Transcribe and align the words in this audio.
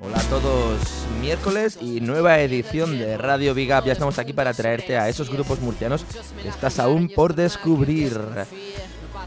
Hola 0.00 0.18
a 0.18 0.22
todos, 0.28 0.80
miércoles 1.20 1.78
y 1.80 2.00
nueva 2.00 2.40
edición 2.40 2.98
de 2.98 3.16
Radio 3.16 3.54
Big 3.54 3.70
Up. 3.72 3.84
Ya 3.84 3.92
estamos 3.92 4.18
aquí 4.18 4.32
para 4.32 4.52
traerte 4.52 4.98
a 4.98 5.08
esos 5.08 5.30
grupos 5.30 5.60
murcianos 5.60 6.04
que 6.42 6.48
estás 6.48 6.80
aún 6.80 7.08
por 7.08 7.36
descubrir. 7.36 8.18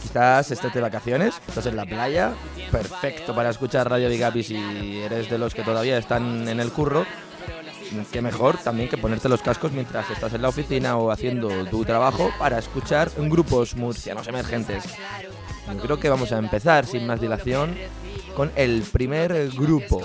Quizás 0.01 0.51
estés 0.51 0.73
de 0.73 0.81
vacaciones, 0.81 1.35
estás 1.47 1.65
en 1.65 1.77
la 1.77 1.85
playa, 1.85 2.33
perfecto 2.69 3.33
para 3.33 3.49
escuchar 3.49 3.89
Radio 3.89 4.09
Big 4.09 4.23
Up 4.25 4.35
y 4.35 4.43
si 4.43 4.97
eres 4.99 5.29
de 5.29 5.37
los 5.37 5.53
que 5.53 5.63
todavía 5.63 5.97
están 5.97 6.49
en 6.49 6.59
el 6.59 6.71
curro, 6.73 7.05
qué 8.11 8.21
mejor 8.21 8.57
también 8.57 8.89
que 8.89 8.97
ponerte 8.97 9.29
los 9.29 9.41
cascos 9.41 9.71
mientras 9.71 10.09
estás 10.09 10.33
en 10.33 10.41
la 10.41 10.49
oficina 10.49 10.97
o 10.97 11.11
haciendo 11.11 11.65
tu 11.65 11.85
trabajo 11.85 12.31
para 12.37 12.59
escuchar 12.59 13.09
grupos 13.17 13.75
murcianos 13.75 14.27
emergentes. 14.27 14.83
Yo 15.73 15.81
creo 15.81 15.99
que 15.99 16.09
vamos 16.09 16.31
a 16.31 16.37
empezar 16.37 16.85
sin 16.85 17.05
más 17.05 17.19
dilación 17.19 17.75
con 18.35 18.51
el 18.55 18.83
primer 18.83 19.49
grupo. 19.51 20.01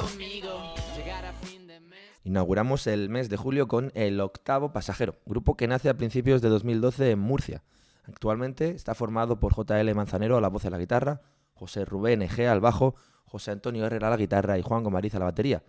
Inauguramos 2.24 2.86
el 2.86 3.08
mes 3.08 3.28
de 3.28 3.36
julio 3.36 3.68
con 3.68 3.92
El 3.94 4.20
Octavo 4.20 4.72
Pasajero, 4.72 5.16
grupo 5.26 5.56
que 5.56 5.68
nace 5.68 5.88
a 5.88 5.96
principios 5.96 6.42
de 6.42 6.48
2012 6.48 7.12
en 7.12 7.18
Murcia. 7.18 7.62
Actualmente 8.04 8.70
está 8.70 8.94
formado 8.94 9.38
por 9.38 9.54
JL 9.54 9.94
Manzanero 9.94 10.36
a 10.36 10.40
la 10.40 10.48
voz 10.48 10.64
a 10.64 10.70
la 10.70 10.78
guitarra, 10.78 11.20
José 11.54 11.84
Rubén 11.84 12.22
Egea 12.22 12.52
al 12.52 12.60
bajo, 12.60 12.96
José 13.24 13.52
Antonio 13.52 13.86
Herrera 13.86 14.08
a 14.08 14.10
la 14.10 14.16
guitarra 14.16 14.58
y 14.58 14.62
Juan 14.62 14.82
Gomariz 14.82 15.14
a 15.14 15.20
la 15.20 15.26
batería. 15.26 15.62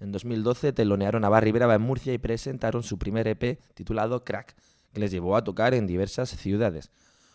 En 0.00 0.12
2012 0.12 0.72
telonearon 0.72 1.24
a 1.24 1.28
Barry 1.28 1.52
Brava 1.52 1.74
en 1.74 1.82
Murcia 1.82 2.12
y 2.12 2.18
presentaron 2.18 2.82
su 2.82 2.98
primer 2.98 3.28
EP 3.28 3.60
titulado 3.74 4.24
Crack, 4.24 4.56
que 4.92 5.00
les 5.00 5.10
llevó 5.10 5.36
a 5.36 5.44
tocar 5.44 5.74
en 5.74 5.86
diversas 5.86 6.30
ciudades. 6.30 6.90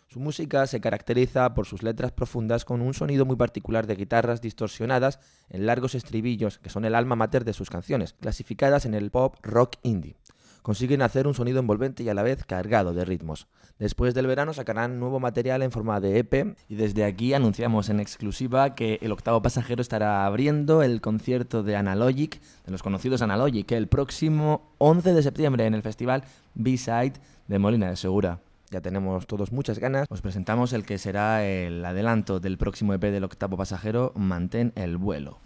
Su 0.08 0.20
música 0.20 0.68
se 0.68 0.80
caracteriza 0.80 1.54
por 1.54 1.66
sus 1.66 1.82
letras 1.82 2.12
profundas 2.12 2.66
con 2.66 2.82
un 2.82 2.94
sonido 2.94 3.26
muy 3.26 3.36
particular 3.36 3.88
de 3.88 3.96
guitarras 3.96 4.42
distorsionadas 4.42 5.20
en 5.50 5.66
largos 5.66 5.96
estribillos 5.96 6.60
que 6.60 6.70
son 6.70 6.86
el 6.86 6.96
alma 6.96 7.16
mater 7.16 7.46
de 7.46 7.54
sus 7.54 7.70
canciones, 7.70 8.14
clasificadas 8.14 8.86
en 8.86 8.94
el 8.94 9.10
pop 9.10 9.36
rock 9.42 9.78
indie. 9.82 10.16
Consiguen 10.62 11.02
hacer 11.02 11.28
un 11.28 11.34
sonido 11.34 11.60
envolvente 11.60 12.04
y 12.04 12.10
a 12.10 12.14
la 12.14 12.24
vez 12.24 12.46
cargado 12.46 12.94
de 12.94 13.04
ritmos. 13.04 13.48
Después 13.80 14.14
del 14.14 14.28
verano 14.28 14.54
sacarán 14.54 15.00
nuevo 15.00 15.20
material 15.20 15.62
en 15.62 15.72
forma 15.72 16.00
de 16.00 16.20
EP 16.20 16.56
y 16.70 16.76
desde 16.76 17.04
aquí 17.04 17.34
anunciamos 17.34 17.90
en 17.90 18.00
exclusiva 18.00 18.74
que 18.76 18.98
el 19.02 19.12
octavo 19.12 19.42
pasajero 19.42 19.82
estará 19.82 20.26
abriendo 20.26 20.82
el 20.82 21.02
concierto 21.02 21.64
de 21.64 21.76
Analogic, 21.76 22.40
de 22.66 22.72
los 22.72 22.82
conocidos 22.82 23.22
Analogic, 23.22 23.72
el 23.74 23.88
próximo 23.88 24.74
11 24.78 25.14
de 25.14 25.24
septiembre 25.24 25.66
en 25.66 25.74
el 25.74 25.82
festival 25.82 26.24
B-Side 26.54 27.14
de 27.48 27.60
Molina 27.60 27.90
de 27.90 27.98
Segura 27.98 28.40
ya 28.74 28.82
tenemos 28.82 29.28
todos 29.28 29.52
muchas 29.52 29.80
ganas. 29.80 30.08
Os 30.10 30.22
presentamos 30.22 30.74
el 30.74 30.84
que 30.84 30.98
será 30.98 31.46
el 31.46 31.86
adelanto 31.86 32.40
del 32.40 32.58
próximo 32.58 32.94
EP 32.94 33.02
del 33.04 33.24
octavo 33.24 33.56
pasajero, 33.56 34.12
Mantén 34.16 34.74
el 34.76 34.98
vuelo. 34.98 35.40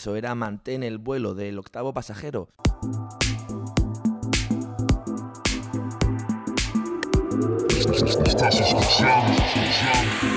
Eso 0.00 0.16
era 0.16 0.34
Mantén 0.34 0.82
el 0.82 0.96
vuelo 0.96 1.34
del 1.34 1.58
octavo 1.58 1.92
pasajero. 1.92 2.48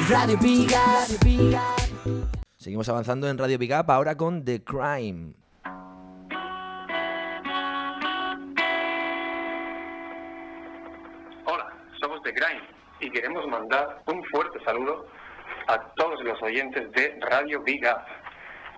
Radio 0.09 0.37
Seguimos 2.57 2.89
avanzando 2.89 3.29
en 3.29 3.37
Radio 3.37 3.57
Big 3.57 3.71
Up 3.71 3.89
ahora 3.89 4.17
con 4.17 4.43
The 4.43 4.61
Crime. 4.65 5.33
Hola, 11.45 11.71
somos 12.01 12.21
The 12.23 12.33
Crime 12.33 12.67
y 12.99 13.09
queremos 13.11 13.47
mandar 13.47 14.03
un 14.07 14.21
fuerte 14.25 14.61
saludo 14.65 15.07
a 15.69 15.79
todos 15.95 16.21
los 16.21 16.43
oyentes 16.43 16.91
de 16.91 17.17
Radio 17.21 17.63
Big 17.63 17.81
Up. 17.85 18.22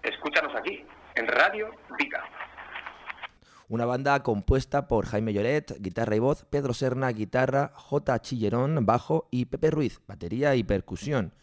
Escúchanos 0.06 0.54
aquí, 0.56 0.86
en 1.16 1.28
Radio 1.28 1.72
Big 1.98 2.12
Una 3.70 3.86
banda 3.86 4.22
compuesta 4.22 4.88
por 4.88 5.08
Jaime 5.08 5.34
Lloret, 5.34 5.82
guitarra 5.82 6.16
y 6.16 6.20
voz, 6.20 6.46
Pedro 6.46 6.76
Serna, 6.76 7.10
guitarra, 7.10 7.72
J. 7.74 8.22
Chillerón, 8.22 8.86
bajo 8.86 9.28
y 9.32 9.46
Pepe 9.46 9.72
Ruiz, 9.72 10.00
batería 10.08 10.54
y 10.54 10.64
percusión. 10.64 11.34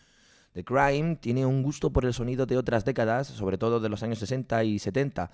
The 0.52 0.62
Crime 0.62 1.16
tiene 1.16 1.44
un 1.44 1.64
gusto 1.64 1.92
por 1.92 2.04
el 2.04 2.14
sonido 2.14 2.46
de 2.46 2.56
otras 2.56 2.84
décadas, 2.84 3.26
sobre 3.26 3.58
todo 3.58 3.80
de 3.80 3.88
los 3.88 4.04
años 4.04 4.20
60 4.20 4.62
y 4.62 4.78
70, 4.78 5.32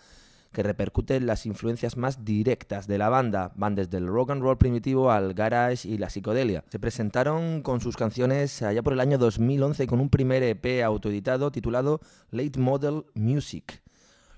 que 0.52 0.62
repercute 0.62 1.16
en 1.16 1.26
las 1.26 1.46
influencias 1.46 1.96
más 1.96 2.24
directas 2.24 2.86
de 2.86 2.98
la 2.98 3.08
banda, 3.08 3.52
van 3.56 3.74
desde 3.74 3.98
el 3.98 4.06
rock 4.06 4.30
and 4.30 4.42
roll 4.42 4.58
primitivo 4.58 5.10
al 5.10 5.34
garage 5.34 5.88
y 5.88 5.98
la 5.98 6.10
psicodelia. 6.10 6.64
Se 6.68 6.78
presentaron 6.78 7.62
con 7.62 7.80
sus 7.80 7.96
canciones 7.96 8.62
allá 8.62 8.82
por 8.82 8.92
el 8.92 9.00
año 9.00 9.18
2011 9.18 9.86
con 9.86 10.00
un 10.00 10.08
primer 10.08 10.42
EP 10.42 10.82
autoeditado 10.84 11.50
titulado 11.52 12.00
Late 12.30 12.58
Model 12.58 13.04
Music. 13.14 13.82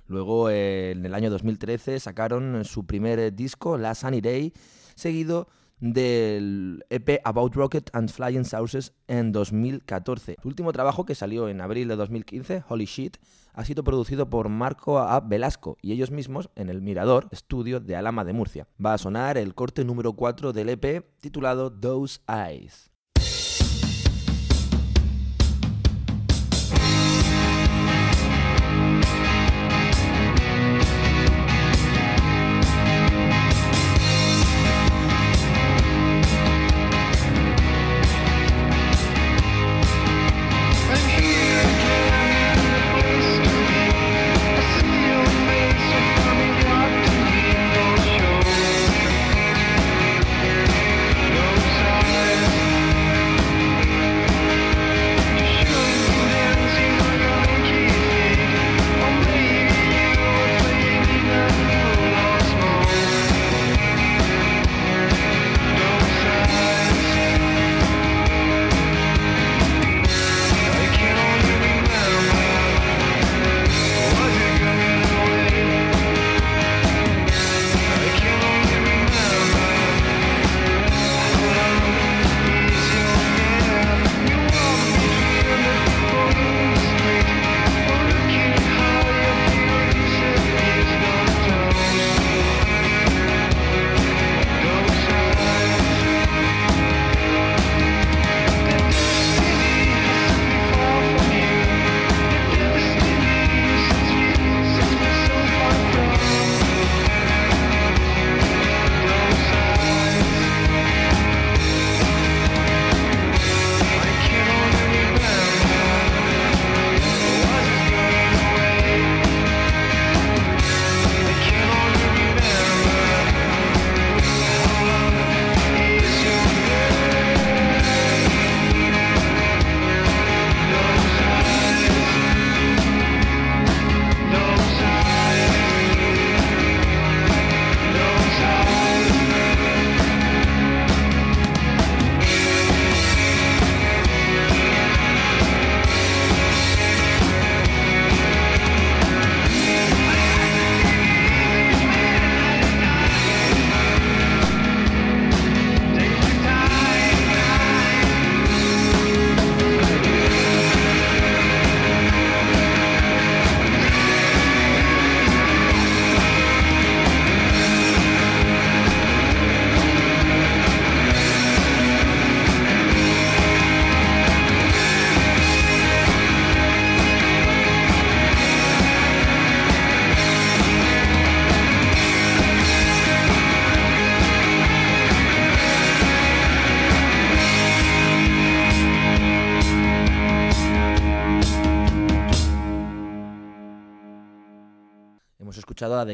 Luego, 0.07 0.51
en 0.51 1.07
el 1.07 1.15
año 1.15 1.31
2013, 1.31 2.01
sacaron 2.01 2.65
su 2.65 2.85
primer 2.85 3.33
disco, 3.35 3.79
La 3.79 3.95
Sunny 3.95 4.21
Day, 4.21 4.53
seguido 4.97 5.47
del 5.81 6.85
EP 6.91 7.21
About 7.25 7.55
Rocket 7.55 7.91
and 7.93 8.11
Flying 8.11 8.45
Saucers 8.45 8.93
en 9.09 9.33
2014. 9.33 10.37
Su 10.41 10.49
último 10.49 10.73
trabajo, 10.73 11.05
que 11.05 11.15
salió 11.15 11.49
en 11.49 11.61
abril 11.61 11.89
de 11.89 11.97
2015, 11.97 12.65
Holy 12.69 12.85
Shit, 12.85 13.17
ha 13.53 13.65
sido 13.65 13.83
producido 13.83 14.31
por 14.31 14.49
Marco 14.49 14.99
A. 14.99 15.21
Velasco 15.21 15.77
y 15.83 15.93
ellos 15.93 16.11
mismos 16.11 16.51
en 16.55 16.69
el 16.69 16.83
Mirador, 16.83 17.29
estudio 17.31 17.81
de 17.81 17.97
Alama 17.97 18.25
de 18.25 18.33
Murcia. 18.33 18.69
Va 18.85 18.95
a 18.95 18.99
sonar 18.99 19.37
el 19.39 19.55
corte 19.55 19.85
número 19.85 20.13
4 20.13 20.53
del 20.53 20.69
EP 20.69 21.05
titulado 21.21 21.73
Those 21.73 22.21
Eyes. 22.29 22.90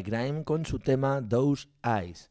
Grime 0.03 0.45
con 0.45 0.65
su 0.65 0.79
tema 0.79 1.23
Those 1.27 1.69
Eyes. 1.83 2.31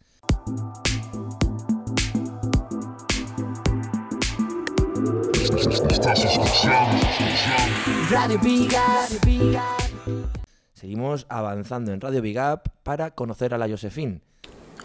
Seguimos 10.74 11.26
avanzando 11.30 11.92
en 11.92 12.02
Radio 12.02 12.22
Big 12.22 12.38
Up 12.38 12.62
para 12.84 13.12
conocer 13.12 13.54
a 13.54 13.58
la 13.58 13.68
Josephine. 13.68 14.22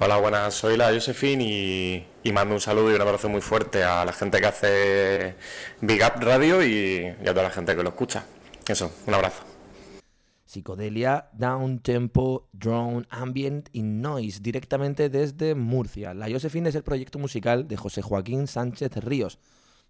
Hola, 0.01 0.17
buenas, 0.17 0.55
soy 0.55 0.77
la 0.77 0.93
Josephine 0.93 1.45
y, 1.45 2.07
y, 2.23 2.33
mando 2.33 2.55
un 2.55 2.61
saludo 2.61 2.91
y 2.91 2.95
un 2.95 3.03
abrazo 3.03 3.29
muy 3.29 3.43
fuerte 3.43 3.85
a 3.85 4.05
la 4.05 4.13
gente 4.13 4.41
que 4.41 4.47
hace 4.47 5.35
Big 5.83 6.01
Up 6.03 6.23
Radio 6.23 6.65
y 6.65 7.07
a 7.07 7.27
toda 7.27 7.43
la 7.43 7.51
gente 7.51 7.77
que 7.77 7.83
lo 7.83 7.91
escucha. 7.91 8.25
Eso, 8.67 8.91
un 9.07 9.15
abrazo 9.15 9.50
psicodelia, 10.51 11.31
down 11.33 11.79
tempo, 11.79 12.49
drone, 12.53 13.07
ambient 13.09 13.69
y 13.73 13.83
noise 13.83 14.41
directamente 14.43 15.09
desde 15.09 15.55
Murcia. 15.55 16.13
La 16.13 16.29
Josephine 16.29 16.69
es 16.69 16.75
el 16.75 16.83
proyecto 16.83 17.21
musical 17.21 17.69
de 17.69 17.77
José 17.77 18.03
Joaquín 18.03 18.49
Sánchez 18.49 18.97
Ríos, 18.97 19.39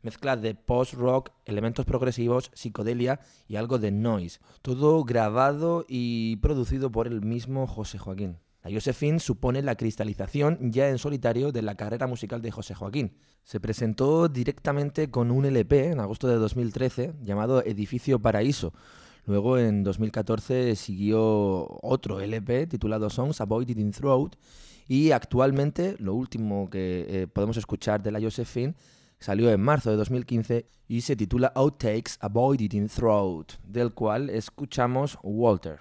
Mezcla 0.02 0.37
de 0.37 0.55
post-rock, 0.55 1.31
elementos 1.47 1.87
progresivos, 1.87 2.50
psicodelia 2.55 3.21
y 3.49 3.57
algo 3.57 3.79
de 3.79 3.90
noise. 3.90 4.40
Todo 4.61 5.02
grabado 5.05 5.87
y 5.88 6.37
producido 6.37 6.93
por 6.93 7.07
el 7.07 7.23
mismo 7.23 7.67
José 7.67 7.99
Joaquín. 7.99 8.38
La 8.62 8.71
Josephine 8.71 9.19
supone 9.19 9.62
la 9.62 9.76
cristalización 9.76 10.73
ya 10.73 10.90
en 10.90 10.99
solitario 10.99 11.52
de 11.52 11.62
la 11.62 11.75
carrera 11.75 12.07
musical 12.07 12.43
de 12.43 12.50
José 12.50 12.75
Joaquín. 12.75 13.14
Se 13.45 13.61
presentó 13.61 14.29
directamente 14.29 15.11
con 15.11 15.31
un 15.31 15.47
LP 15.47 15.87
en 15.87 16.00
agosto 16.00 16.29
de 16.29 16.37
2013 16.37 17.14
llamado 17.23 17.64
Edificio 17.64 18.19
Paraíso. 18.19 18.75
Luego 19.27 19.59
en 19.59 19.83
2014 19.83 20.75
siguió 20.77 21.21
otro 21.83 22.21
LP 22.21 22.67
titulado 22.67 23.11
Songs 23.11 23.41
Avoided 23.41 23.79
in 23.79 23.93
Throat 23.93 24.37
y 24.89 25.12
actualmente 25.12 25.97
lo 25.99 26.15
último 26.15 26.69
que 26.69 27.07
eh, 27.09 27.27
podemos 27.27 27.57
escuchar 27.57 28.03
de 28.03 28.11
la 28.11 28.21
Josephine 28.21 28.75
salió 29.21 29.50
en 29.50 29.61
marzo 29.61 29.91
de 29.91 29.97
2015 29.97 30.67
y 30.89 31.03
se 31.03 31.15
titula 31.15 31.53
Outtakes 31.55 32.17
Avoided 32.21 32.73
in 32.73 32.89
Throat, 32.89 33.53
del 33.62 33.93
cual 33.93 34.31
escuchamos 34.31 35.19
Walter. 35.23 35.79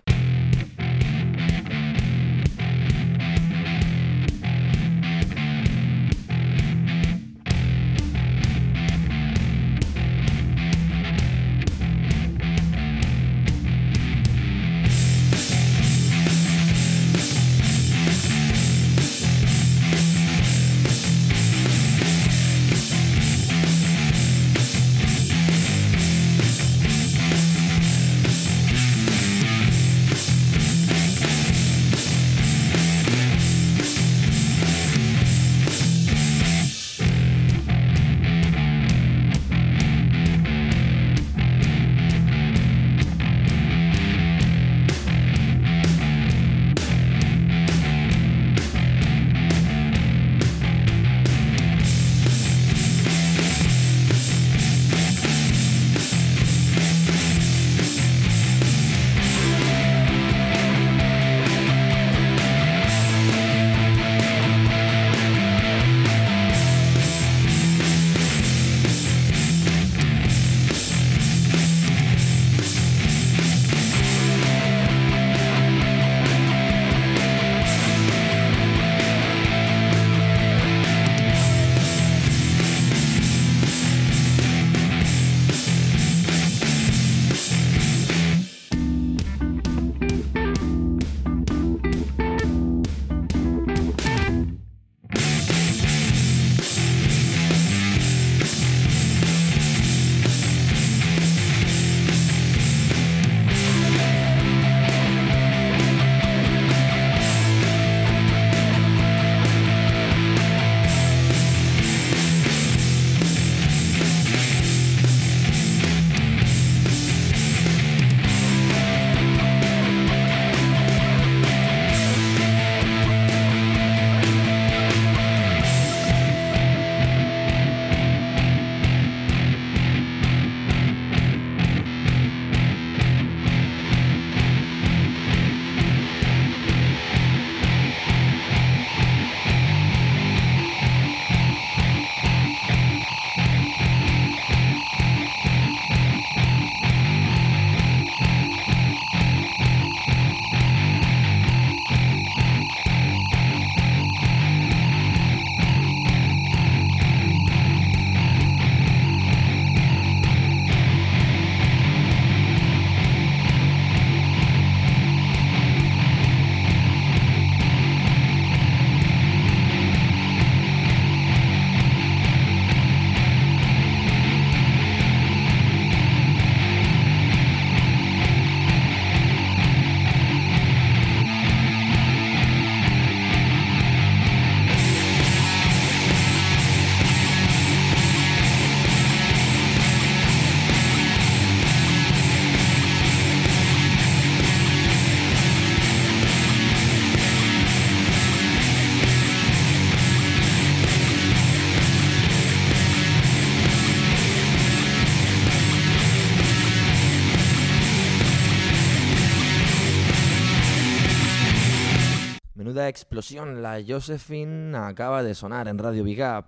Explosión, 212.89 213.61
la 213.61 213.81
Josephine 213.87 214.75
acaba 214.77 215.23
de 215.23 215.35
sonar 215.35 215.67
en 215.67 215.77
Radio 215.77 216.03
Big 216.03 216.19
Up. 216.19 216.45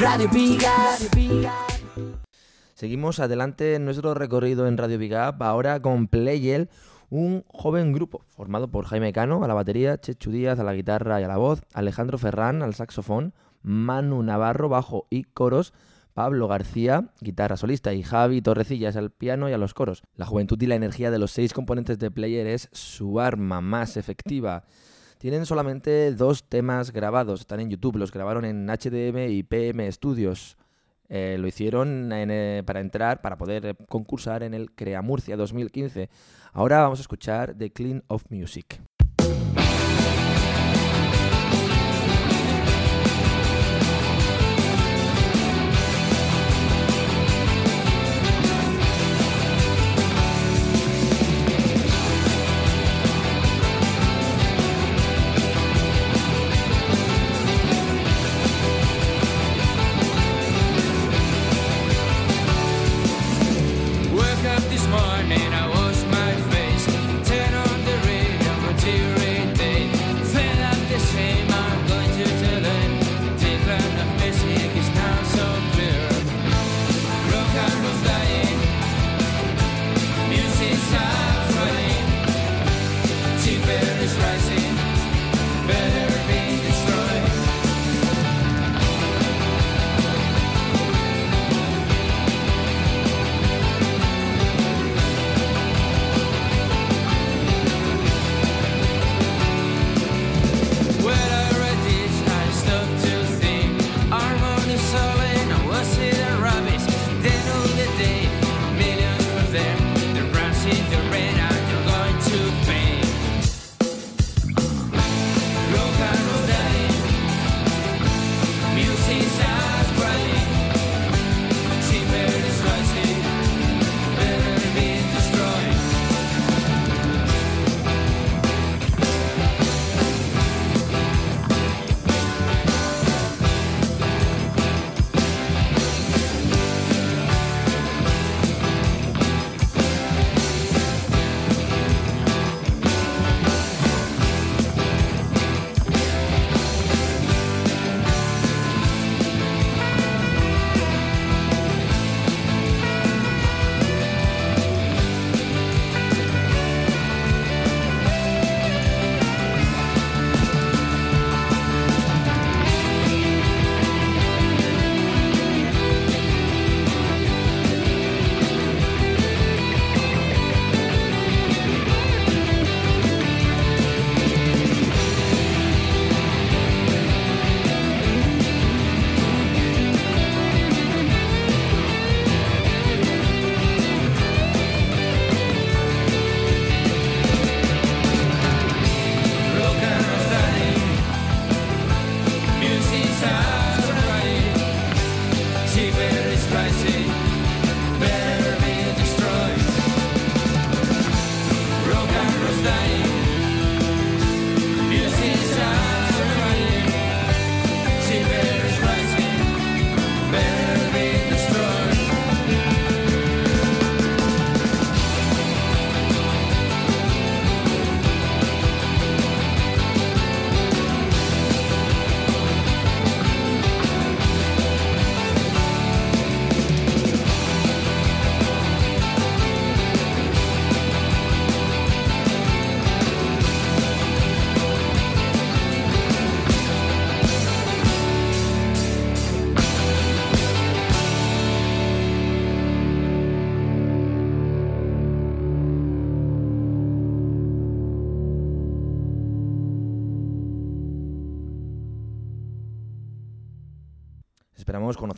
Radio 0.00 0.28
Big 0.32 0.62
Seguimos 2.74 3.20
adelante 3.20 3.74
en 3.74 3.84
nuestro 3.84 4.14
recorrido 4.14 4.66
en 4.68 4.76
Radio 4.76 4.98
Big 4.98 5.12
Up, 5.12 5.42
ahora 5.42 5.80
con 5.80 6.06
Playel, 6.06 6.68
un 7.08 7.44
joven 7.48 7.92
grupo 7.92 8.22
formado 8.28 8.68
por 8.68 8.84
Jaime 8.84 9.12
Cano 9.12 9.42
a 9.42 9.48
la 9.48 9.54
batería, 9.54 9.98
Chechu 9.98 10.30
Díaz 10.30 10.58
a 10.58 10.64
la 10.64 10.74
guitarra 10.74 11.20
y 11.20 11.24
a 11.24 11.28
la 11.28 11.38
voz, 11.38 11.62
Alejandro 11.72 12.18
Ferrán 12.18 12.62
al 12.62 12.74
saxofón, 12.74 13.32
Manu 13.62 14.22
Navarro 14.22 14.68
bajo 14.68 15.06
y 15.10 15.24
coros, 15.24 15.72
Pablo 16.16 16.48
García, 16.48 17.10
guitarra 17.20 17.58
solista, 17.58 17.92
y 17.92 18.02
Javi 18.02 18.40
Torrecillas 18.40 18.96
al 18.96 19.10
piano 19.10 19.50
y 19.50 19.52
a 19.52 19.58
los 19.58 19.74
coros. 19.74 20.02
La 20.14 20.24
juventud 20.24 20.58
y 20.62 20.66
la 20.66 20.74
energía 20.74 21.10
de 21.10 21.18
los 21.18 21.30
seis 21.30 21.52
componentes 21.52 21.98
de 21.98 22.10
Player 22.10 22.46
es 22.46 22.70
su 22.72 23.20
arma 23.20 23.60
más 23.60 23.98
efectiva. 23.98 24.64
Tienen 25.18 25.44
solamente 25.44 26.14
dos 26.14 26.48
temas 26.48 26.90
grabados, 26.90 27.40
están 27.40 27.60
en 27.60 27.68
YouTube, 27.68 27.98
los 27.98 28.12
grabaron 28.12 28.46
en 28.46 28.66
HDM 28.66 29.28
y 29.28 29.42
PM 29.42 29.92
Studios. 29.92 30.56
Eh, 31.10 31.36
lo 31.38 31.48
hicieron 31.48 32.10
eh, 32.10 32.62
para 32.64 32.80
entrar, 32.80 33.20
para 33.20 33.36
poder 33.36 33.76
concursar 33.86 34.42
en 34.42 34.54
el 34.54 34.70
Crea 34.70 35.02
Murcia 35.02 35.36
2015. 35.36 36.08
Ahora 36.54 36.78
vamos 36.80 36.98
a 36.98 37.02
escuchar 37.02 37.54
The 37.58 37.72
Clean 37.72 38.02
of 38.08 38.24
Music. 38.30 38.80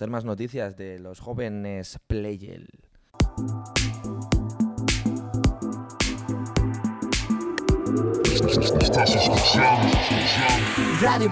Conocer 0.09 0.11
más 0.11 0.25
noticias 0.25 0.77
de 0.77 0.99
los 0.99 1.21
jóvenes 1.21 1.99
Playel. 2.07 2.69
Radio 11.01 11.31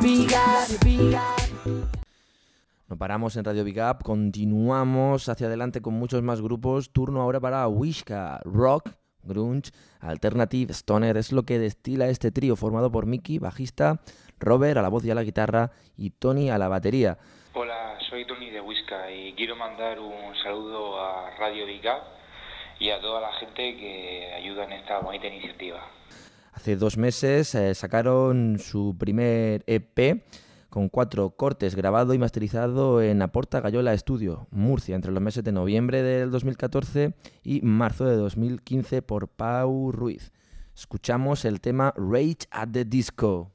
No 2.89 2.97
paramos 2.97 3.37
en 3.37 3.45
Radio 3.45 3.65
Big 3.65 3.79
Up, 3.79 4.03
continuamos 4.03 5.29
hacia 5.29 5.47
adelante 5.47 5.81
con 5.81 5.95
muchos 5.95 6.23
más 6.23 6.41
grupos. 6.41 6.91
Turno 6.93 7.23
ahora 7.23 7.41
para 7.41 7.67
Wishka, 7.69 8.41
Rock, 8.45 8.91
Grunge, 9.23 9.71
Alternative, 10.01 10.73
Stoner. 10.73 11.17
Es 11.17 11.33
lo 11.33 11.45
que 11.45 11.59
destila 11.59 12.09
este 12.09 12.31
trío 12.31 12.57
formado 12.57 12.91
por 12.91 13.07
Mickey, 13.07 13.39
bajista, 13.39 14.01
Robert 14.39 14.79
a 14.79 14.83
la 14.83 14.89
voz 14.89 15.05
y 15.05 15.11
a 15.11 15.15
la 15.15 15.25
guitarra 15.25 15.73
y 15.97 16.11
Tony 16.11 16.51
a 16.51 16.59
la 16.59 16.69
batería. 16.69 17.19
Hola, 17.59 17.97
soy 18.11 18.27
Tony 18.27 18.51
de 18.51 18.61
Whisca 18.61 19.11
y 19.11 19.33
quiero 19.33 19.57
mandar 19.57 19.99
un 19.99 20.37
saludo 20.45 21.01
a 21.01 21.31
Radio 21.39 21.65
Vica 21.65 22.03
y 22.79 22.91
a 22.91 23.01
toda 23.01 23.23
la 23.23 23.33
gente 23.41 23.79
que 23.79 24.31
ayuda 24.37 24.65
en 24.65 24.73
esta 24.73 24.99
bonita 24.99 25.27
iniciativa. 25.27 25.81
Hace 26.53 26.77
dos 26.77 26.99
meses 26.99 27.55
eh, 27.55 27.75
sacaron 27.75 28.59
su 28.59 28.95
primer 28.99 29.65
EP 29.67 30.23
con 30.69 30.91
cuatro 30.91 31.31
cortes 31.31 31.75
grabado 31.75 32.13
y 32.13 32.19
masterizado 32.19 33.01
en 33.01 33.23
Aporta 33.23 33.63
Gallola 33.63 33.97
Studio, 33.97 34.49
Murcia, 34.51 34.95
entre 34.95 35.13
los 35.13 35.23
meses 35.23 35.43
de 35.43 35.53
noviembre 35.53 36.03
del 36.03 36.31
2014 36.31 37.15
y 37.43 37.63
marzo 37.63 38.05
de 38.05 38.17
2015 38.17 39.01
por 39.01 39.29
Pau 39.29 39.93
Ruiz. 39.93 40.31
Escuchamos 40.75 41.47
el 41.47 41.63
tema 41.63 41.95
Rage 41.97 42.49
at 42.51 42.69
the 42.71 42.85
Disco. 42.85 43.51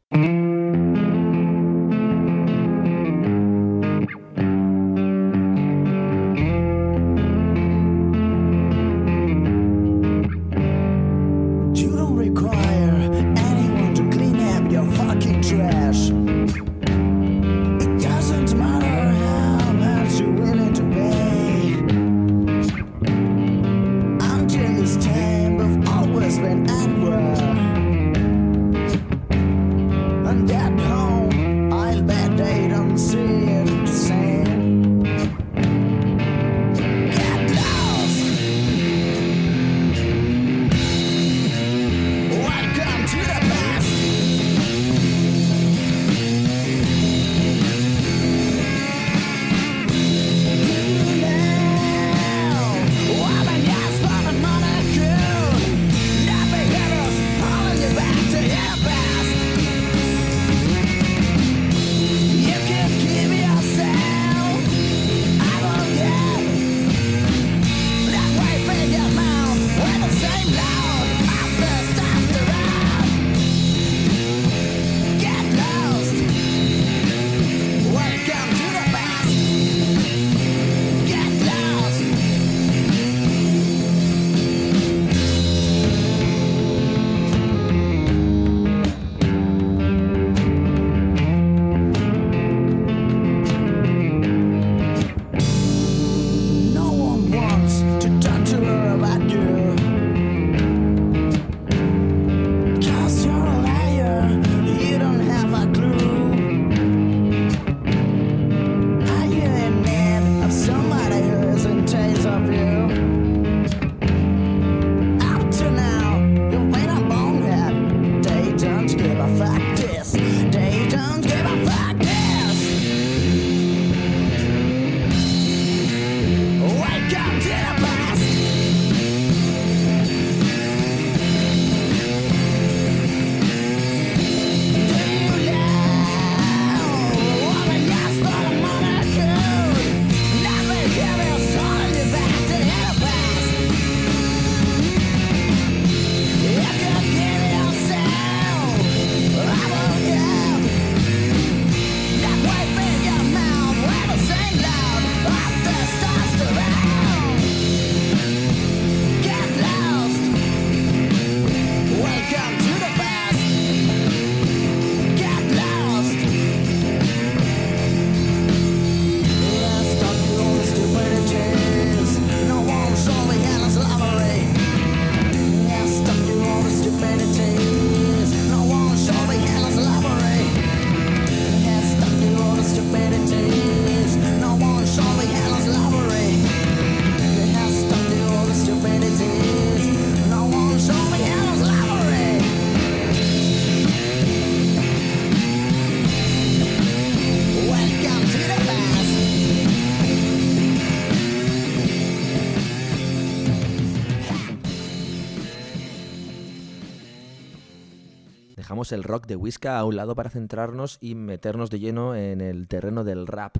El 208.91 209.03
rock 209.03 209.27
de 209.27 209.35
Whisca 209.35 209.77
a 209.77 209.85
un 209.85 209.95
lado 209.95 210.15
para 210.15 210.29
centrarnos 210.29 210.97
y 211.01 211.15
meternos 211.15 211.69
de 211.69 211.79
lleno 211.79 212.15
en 212.15 212.41
el 212.41 212.67
terreno 212.67 213.03
del 213.03 213.27
rap. 213.27 213.57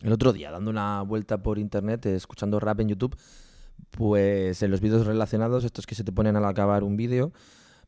El 0.00 0.12
otro 0.12 0.32
día, 0.32 0.50
dando 0.50 0.70
una 0.70 1.02
vuelta 1.02 1.42
por 1.42 1.58
internet, 1.58 2.06
escuchando 2.06 2.60
rap 2.60 2.80
en 2.80 2.88
YouTube, 2.88 3.16
pues 3.90 4.62
en 4.62 4.70
los 4.70 4.80
vídeos 4.80 5.06
relacionados, 5.06 5.64
estos 5.64 5.86
que 5.86 5.94
se 5.94 6.04
te 6.04 6.12
ponen 6.12 6.36
al 6.36 6.44
acabar 6.44 6.84
un 6.84 6.96
vídeo, 6.96 7.32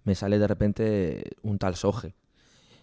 me 0.04 0.14
sale 0.14 0.38
de 0.38 0.46
repente 0.46 1.24
un 1.42 1.58
tal 1.58 1.76
Soje. 1.76 2.14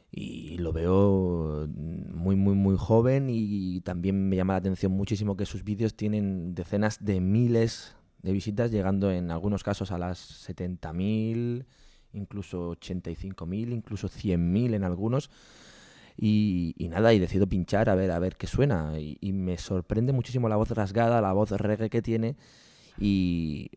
Y 0.10 0.58
lo 0.60 0.72
veo 0.72 1.68
muy, 1.68 2.38
muy, 2.38 2.56
muy 2.56 2.78
joven 2.78 3.28
y 3.30 3.82
también 3.82 4.30
me 4.30 4.38
llama 4.38 4.54
la 4.54 4.60
atención 4.60 4.94
muchísimo 4.94 5.36
que 5.36 5.46
sus 5.46 5.66
vídeos 5.66 5.96
tienen 5.96 6.56
decenas 6.56 7.04
de 7.04 7.20
miles 7.20 7.98
de 8.22 8.32
visitas, 8.32 8.72
llegando 8.72 9.12
en 9.12 9.32
algunos 9.32 9.64
casos 9.64 9.92
a 9.92 9.98
las 9.98 10.50
70.000, 10.50 11.66
incluso 12.18 12.72
85.000, 12.72 13.72
incluso 13.72 14.10
100.000 14.10 14.76
en 14.76 14.84
algunos. 14.84 15.30
Y, 16.20 16.74
nada, 16.90 17.14
y 17.14 17.20
decido 17.20 17.46
pinchar 17.48 17.90
a 17.90 17.96
ver, 17.96 18.12
a 18.12 18.20
ver 18.20 18.38
qué 18.38 18.48
suena. 18.48 19.00
Y, 19.00 19.32
me 19.34 19.58
sorprende 19.58 20.14
muchísimo 20.14 20.50
la 20.50 20.56
voz 20.56 20.72
rasgada, 20.72 21.22
la 21.22 21.32
voz 21.34 21.52
reggae 21.52 21.90
que 21.90 22.02
tiene. 22.02 22.36
Y, 23.00 23.70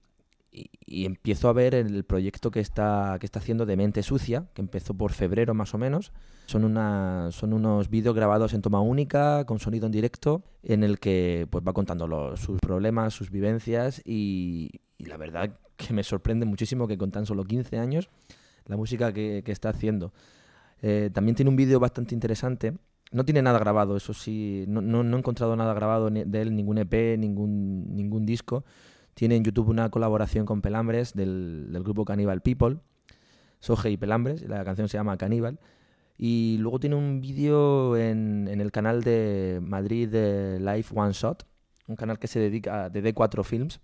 empiezo 0.86 1.48
a 1.48 1.52
ver 1.52 1.74
el 1.74 2.02
proyecto 2.04 2.50
que 2.50 2.58
está, 2.58 3.16
que 3.20 3.26
está 3.26 3.38
haciendo 3.38 3.66
de 3.66 3.76
Mente 3.76 4.02
Sucia, 4.02 4.46
que 4.54 4.62
empezó 4.62 4.94
por 4.94 5.12
febrero 5.12 5.54
más 5.54 5.74
o 5.74 5.78
menos. 5.78 6.12
Son, 6.46 6.64
una, 6.64 7.28
son 7.30 7.52
unos 7.52 7.90
vídeos 7.90 8.14
grabados 8.16 8.54
en 8.54 8.62
toma 8.62 8.80
única, 8.80 9.44
con 9.44 9.60
sonido 9.60 9.86
en 9.86 9.92
directo, 9.92 10.42
en 10.62 10.82
el 10.82 10.98
que 10.98 11.46
pues, 11.50 11.62
va 11.66 11.72
contando 11.72 12.36
sus 12.36 12.58
problemas, 12.58 13.14
sus 13.14 13.30
vivencias 13.30 14.02
y, 14.04 14.80
la 14.98 15.16
verdad 15.18 15.58
que 15.86 15.92
me 15.92 16.02
sorprende 16.02 16.46
muchísimo 16.46 16.86
que 16.86 16.98
con 16.98 17.10
tan 17.10 17.26
solo 17.26 17.44
15 17.44 17.78
años 17.78 18.08
la 18.66 18.76
música 18.76 19.12
que, 19.12 19.42
está 19.46 19.70
haciendo. 19.70 20.12
Eh, 20.82 21.10
también 21.12 21.34
tiene 21.34 21.48
un 21.48 21.56
vídeo 21.56 21.80
bastante 21.80 22.14
interesante. 22.14 22.74
No 23.12 23.24
tiene 23.24 23.42
nada 23.42 23.58
grabado, 23.58 23.96
eso 23.96 24.14
sí, 24.14 24.64
no, 24.68 24.80
no, 24.80 25.02
he 25.02 25.18
encontrado 25.18 25.56
nada 25.56 25.74
grabado 25.74 26.10
de 26.10 26.40
él, 26.40 26.54
ningún 26.54 26.78
EP, 26.78 27.18
ningún, 27.18 27.96
ningún 27.96 28.24
disco 28.24 28.64
tiene 29.14 29.36
en 29.36 29.44
YouTube 29.44 29.68
una 29.68 29.90
colaboración 29.90 30.46
con 30.46 30.62
Pelambres 30.62 31.12
del, 31.12 31.78
grupo 31.84 32.06
Cannibal 32.06 32.40
People, 32.40 32.78
Soje 33.58 33.90
y 33.90 33.96
Pelambres, 33.96 34.42
la 34.48 34.64
canción 34.64 34.88
se 34.88 34.96
llama 34.96 35.16
Cannibal. 35.16 35.58
Y 36.16 36.56
luego 36.58 36.80
tiene 36.80 36.96
un 36.96 37.20
vídeo 37.20 37.96
en, 37.96 38.48
en, 38.48 38.60
el 38.60 38.72
canal 38.72 39.02
de 39.02 39.58
Madrid 39.62 40.08
de 40.08 40.58
Live 40.58 40.86
One 40.94 41.12
Shot, 41.12 41.46
un 41.86 41.96
canal 41.96 42.18
que 42.18 42.28
se 42.28 42.38
dedica 42.38 42.90
de 42.90 43.02
D4 43.02 43.44
Films, 43.44 43.80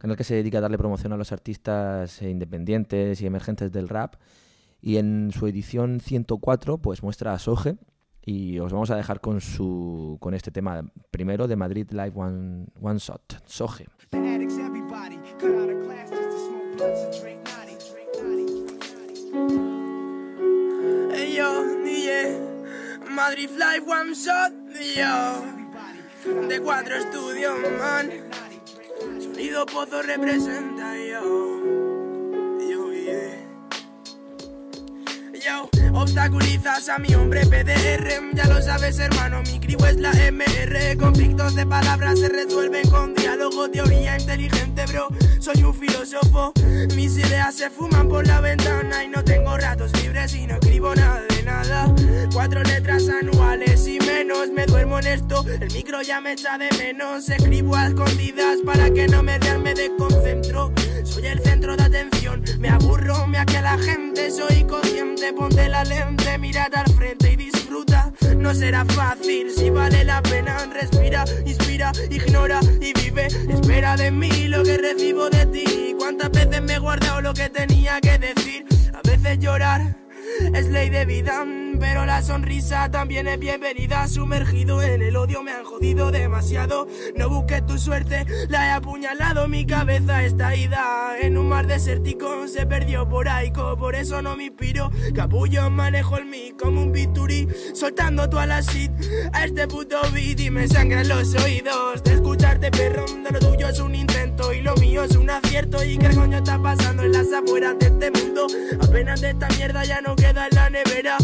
canal 0.00 0.16
que 0.16 0.24
se 0.24 0.34
dedica 0.34 0.58
a 0.58 0.60
darle 0.62 0.78
promoción 0.78 1.12
a 1.12 1.16
los 1.16 1.30
artistas 1.30 2.22
independientes 2.22 3.20
y 3.20 3.26
emergentes 3.26 3.70
del 3.70 3.88
rap. 3.88 4.14
Y 4.80 4.96
en 4.96 5.30
su 5.30 5.46
edición 5.46 6.00
104 6.00 6.78
pues 6.78 7.02
muestra 7.02 7.34
a 7.34 7.38
Soje. 7.38 7.76
Y 8.24 8.58
os 8.58 8.72
vamos 8.72 8.90
a 8.90 8.96
dejar 8.96 9.20
con 9.20 9.40
su 9.40 10.16
con 10.20 10.34
este 10.34 10.50
tema 10.50 10.82
primero 11.10 11.48
de 11.48 11.56
Madrid 11.56 11.90
Live 11.90 12.12
One, 12.14 12.66
One 12.80 12.98
Shot, 12.98 13.46
Soje. 13.46 13.86
Hey 21.12 21.34
yo, 21.36 21.64
DJ, 21.84 22.40
Madrid 23.10 23.50
Live 23.50 23.86
One 23.86 24.14
Shot, 24.14 24.52
yo, 24.96 26.48
de 26.48 26.60
cuatro 26.60 26.94
estudios, 26.96 27.54
man. 27.78 28.29
Sonido 29.40 29.64
Pozo 29.64 30.02
representa, 30.02 30.94
yo, 30.98 31.22
yo. 32.60 32.90
Yo, 35.42 35.70
obstaculizas 35.94 36.90
a 36.90 36.98
mi 36.98 37.14
hombre 37.14 37.46
PDR, 37.46 38.34
ya 38.34 38.44
lo 38.48 38.60
sabes 38.60 38.98
hermano, 38.98 39.40
mi 39.44 39.58
crew 39.58 39.82
es 39.86 39.96
la 39.96 40.12
MR, 40.12 40.94
conflictos 40.98 41.54
de 41.54 41.64
palabras 41.64 42.18
se 42.18 42.28
resuelven 42.28 42.86
con 42.90 43.14
diálogo, 43.14 43.70
teoría 43.70 44.18
inteligente 44.18 44.84
bro, 44.84 45.08
soy 45.38 45.62
un 45.62 45.72
filósofo, 45.74 46.52
mis 46.94 47.16
ideas 47.16 47.54
se 47.54 47.70
fuman 47.70 48.10
por 48.10 48.26
la 48.26 48.42
ventana 48.42 49.04
y 49.04 49.08
no 49.08 49.24
tengo 49.24 49.56
ratos 49.56 49.90
libres 50.02 50.34
y 50.34 50.46
no 50.46 50.56
escribo 50.56 50.94
nada 50.94 51.24
nada, 51.42 51.92
cuatro 52.32 52.62
letras 52.62 53.08
anuales 53.08 53.86
y 53.86 53.98
menos, 54.00 54.50
me 54.50 54.66
duermo 54.66 54.98
en 54.98 55.06
esto, 55.06 55.44
el 55.60 55.72
micro 55.72 56.02
ya 56.02 56.20
me 56.20 56.32
echa 56.32 56.58
de 56.58 56.70
menos, 56.78 57.28
escribo 57.28 57.76
a 57.76 57.88
escondidas 57.88 58.58
para 58.64 58.90
que 58.90 59.06
no 59.08 59.22
me 59.22 59.38
vean, 59.38 59.62
me 59.62 59.74
desconcentro, 59.74 60.72
soy 61.04 61.26
el 61.26 61.40
centro 61.40 61.76
de 61.76 61.84
atención, 61.84 62.42
me 62.58 62.68
aburro, 62.68 63.26
me 63.26 63.38
a 63.38 63.44
la 63.62 63.78
gente, 63.78 64.30
soy 64.30 64.64
consciente, 64.64 65.32
ponte 65.32 65.68
la 65.68 65.84
lente, 65.84 66.38
mírate 66.38 66.76
al 66.76 66.92
frente 66.92 67.32
y 67.32 67.36
disfruta. 67.36 68.12
No 68.36 68.54
será 68.54 68.84
fácil 68.84 69.50
si 69.50 69.70
vale 69.70 70.04
la 70.04 70.22
pena. 70.22 70.56
Respira, 70.72 71.24
inspira, 71.46 71.92
ignora 72.10 72.60
y 72.80 72.92
vive. 72.92 73.26
Espera 73.26 73.96
de 73.96 74.10
mí 74.10 74.48
lo 74.48 74.62
que 74.62 74.76
recibo 74.76 75.30
de 75.30 75.46
ti. 75.46 75.94
Cuántas 75.98 76.30
veces 76.30 76.62
me 76.62 76.74
he 76.74 76.78
guardado 76.78 77.20
lo 77.20 77.34
que 77.34 77.48
tenía 77.48 78.00
que 78.00 78.18
decir. 78.18 78.66
A 78.92 79.00
veces 79.08 79.38
llorar 79.38 79.96
es 80.54 80.68
ley 80.68 80.90
de 80.90 81.04
vida, 81.04 81.44
pero 81.80 82.04
la 82.04 82.22
sonrisa 82.22 82.90
también 82.90 83.26
es 83.26 83.40
bienvenida. 83.40 84.06
Sumergido 84.06 84.82
en 84.82 85.02
el 85.02 85.16
odio 85.16 85.42
me 85.42 85.50
han 85.50 85.64
jodido 85.64 86.10
demasiado. 86.12 86.86
No 87.16 87.28
busques 87.30 87.66
tu 87.66 87.78
suerte, 87.78 88.26
la 88.48 88.66
he 88.66 88.70
apuñalado. 88.70 89.48
Mi 89.48 89.64
cabeza 89.64 90.22
está 90.22 90.54
ida 90.54 91.18
en 91.20 91.38
un 91.38 91.48
mar 91.48 91.66
desértico. 91.66 92.46
Se 92.46 92.66
perdió 92.66 93.08
por 93.08 93.28
aico, 93.28 93.76
por 93.78 93.94
eso 93.94 94.20
no 94.20 94.36
me 94.36 94.44
inspiro. 94.44 94.90
Capullo 95.14 95.70
manejo 95.70 96.18
el 96.18 96.26
mic 96.26 96.60
como 96.60 96.82
un 96.82 96.92
bituri, 96.92 97.48
soltando 97.74 98.28
toda 98.28 98.46
la 98.46 98.60
shit 98.60 98.92
a 99.32 99.46
este 99.46 99.66
puto 99.66 99.98
beat 100.12 100.38
y 100.40 100.50
me 100.50 100.68
sangran 100.68 101.08
los 101.08 101.34
oídos. 101.34 102.02
De 102.04 102.14
escucharte, 102.14 102.70
perro, 102.70 103.06
de 103.06 103.30
lo 103.30 103.38
tuyo 103.38 103.68
es 103.68 103.80
un 103.80 103.94
intento 103.94 104.52
y 104.52 104.60
lo 104.60 104.74
mío 104.76 105.04
es 105.04 105.16
un 105.16 105.30
acierto. 105.30 105.82
¿Y 105.82 105.96
qué 105.96 106.10
coño 106.10 106.38
está 106.38 106.62
pasando 106.62 107.02
en 107.04 107.12
las 107.12 107.32
afueras 107.32 107.78
de 107.78 107.86
este 107.86 108.10
mundo? 108.10 108.46
Apenas 108.82 109.22
de 109.22 109.30
esta 109.30 109.48
mierda 109.56 109.84
ya 109.84 110.02
no 110.02 110.14
queda 110.14 110.46
en 110.46 110.54
la 110.54 110.68
nevera. 110.68 111.16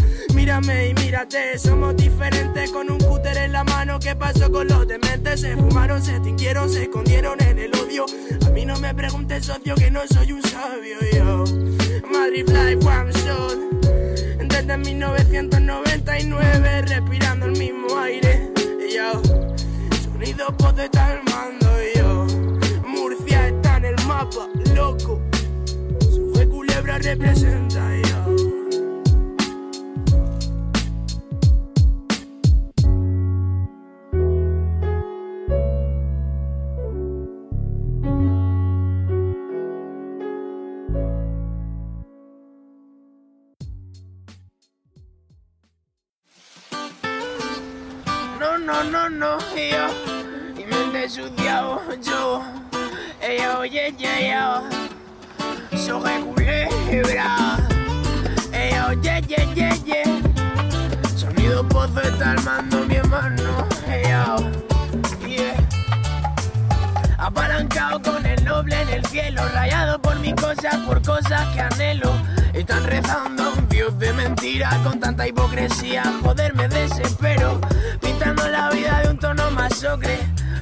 Mírame 0.47 0.91
y 0.91 0.95
mírate, 0.95 1.59
somos 1.59 1.97
diferentes 1.97 2.71
con 2.71 2.89
un 2.89 2.99
cúter 2.99 3.37
en 3.37 3.51
la 3.51 3.65
mano. 3.65 3.99
¿Qué 3.99 4.15
pasó 4.15 4.49
con 4.49 4.69
los 4.69 4.87
dementes? 4.87 5.41
Se 5.41 5.57
fumaron, 5.57 6.01
se 6.01 6.13
extinguieron, 6.13 6.71
se 6.71 6.85
escondieron 6.85 7.43
en 7.43 7.59
el 7.59 7.75
odio. 7.75 8.07
A 8.47 8.51
mí 8.51 8.65
no 8.65 8.79
me 8.79 8.95
preguntes, 8.95 9.45
socio, 9.45 9.75
que 9.75 9.91
no 9.91 10.07
soy 10.07 10.31
un 10.31 10.43
sabio. 10.45 10.99
Yo, 11.13 11.43
Madrid 12.13 12.47
Life 12.47 12.79
One 12.87 13.11
Shot. 13.13 13.59
Desde 14.47 14.79
1999, 14.79 16.83
respirando 16.83 17.47
el 17.47 17.59
mismo 17.59 17.99
aire. 17.99 18.53
Yo, 18.95 19.21
sonido 20.01 20.57
pozo 20.57 20.83
está 20.83 21.13
el 21.13 21.25
mando. 21.25 21.77
Yo, 21.97 22.25
Murcia 22.87 23.49
está 23.49 23.79
en 23.79 23.87
el 23.87 23.97
mapa, 24.07 24.47
loco. 24.77 25.21
Su 26.09 26.31
culebra 26.49 26.99
representa. 26.99 27.83
Yo. 28.05 28.16
No, 48.67 48.83
no, 48.83 49.09
no, 49.09 49.39
yo. 49.55 49.87
Y 50.59 50.65
me 50.65 50.99
he 50.99 51.05
ensuciado 51.05 51.81
yo. 52.03 52.43
Ella, 53.23 53.59
oye, 53.59 53.95
yo 53.99 54.69
Soy 55.79 56.23
culebra 56.23 57.57
Ella, 58.53 58.87
oye, 58.89 59.23
yeah, 59.27 59.55
yeah, 59.55 59.75
yeah 59.85 60.05
Sonido 61.17 61.67
pozo 61.69 62.01
está 62.01 62.33
al 62.33 62.43
mando 62.45 62.85
mi 62.87 62.97
hermano 62.97 63.67
Ella, 63.89 64.37
Apalancado 67.19 68.03
con 68.03 68.27
el 68.27 68.45
noble 68.45 68.81
en 68.83 68.89
el 68.91 69.07
cielo 69.07 69.43
Rayado 69.53 70.01
por 70.01 70.19
mis 70.21 70.35
cosas, 70.35 70.77
por 70.87 71.03
cosas 71.03 71.47
que 71.55 71.61
anhelo. 71.61 72.13
Están 72.53 72.85
rezando 72.85 73.45
a 73.45 73.49
un 73.55 73.69
dios 73.69 73.99
de 73.99 74.13
mentira 74.13 74.71
Con 74.85 75.01
tanta 75.01 75.27
hipocresía, 75.27 76.03
joder 76.23 76.55
me 76.55 76.69
desespero 76.69 77.61
de 78.83 79.09
un 79.11 79.19
tono 79.19 79.51
más 79.53 79.85
ocre 79.85 80.19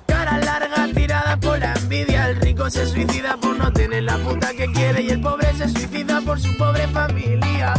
Cara 0.07 0.39
larga 0.39 0.89
tirada 0.95 1.37
por 1.37 1.59
la 1.59 1.75
envidia. 1.75 2.29
El 2.29 2.37
rico 2.41 2.71
se 2.71 2.87
suicida 2.87 3.37
por 3.37 3.57
no 3.57 3.73
tener 3.73 4.05
la 4.05 4.17
puta 4.19 4.53
que 4.53 4.71
quiere. 4.73 5.03
Y 5.03 5.11
el 5.11 5.21
pobre 5.21 5.53
se 5.55 5.69
suicida 5.69 6.21
por 6.21 6.41
su 6.41 6.57
pobre 6.57 6.87
familia. 6.89 7.75